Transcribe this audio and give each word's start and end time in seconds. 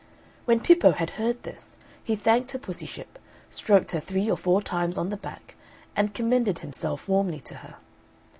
When 0.45 0.61
Pippo 0.61 0.93
had 0.93 1.11
heard 1.21 1.43
this, 1.43 1.77
he 2.03 2.15
thanked 2.15 2.53
Her 2.53 2.57
Pussyship, 2.57 3.19
stroked 3.51 3.91
her 3.91 3.99
three 3.99 4.31
or 4.31 4.35
four 4.35 4.59
times 4.59 4.97
on 4.97 5.09
the 5.11 5.15
back, 5.15 5.55
and 5.95 6.11
commended 6.11 6.57
himself 6.57 7.07
warmly 7.07 7.39
to 7.41 7.55
her. 7.57 7.75